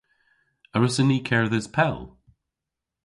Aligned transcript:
A 0.73 0.77
wrussyn 0.77 1.07
ni 1.09 1.17
kerdhes 1.27 1.67
pell? 1.75 1.99